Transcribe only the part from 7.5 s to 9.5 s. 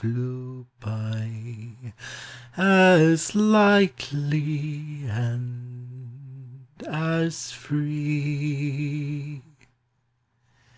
free.